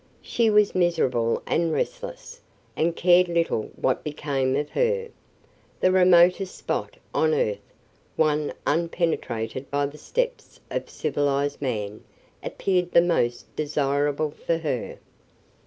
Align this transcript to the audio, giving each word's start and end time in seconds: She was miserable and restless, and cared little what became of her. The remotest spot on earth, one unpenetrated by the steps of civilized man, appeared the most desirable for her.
She 0.23 0.49
was 0.49 0.73
miserable 0.73 1.43
and 1.45 1.71
restless, 1.71 2.41
and 2.75 2.95
cared 2.95 3.27
little 3.27 3.69
what 3.79 4.03
became 4.03 4.55
of 4.55 4.71
her. 4.71 5.09
The 5.79 5.91
remotest 5.91 6.55
spot 6.55 6.97
on 7.13 7.35
earth, 7.35 7.61
one 8.15 8.51
unpenetrated 8.65 9.69
by 9.69 9.85
the 9.85 9.99
steps 9.99 10.59
of 10.71 10.89
civilized 10.89 11.61
man, 11.61 12.03
appeared 12.41 12.93
the 12.93 13.01
most 13.01 13.55
desirable 13.55 14.31
for 14.31 14.57
her. 14.57 14.97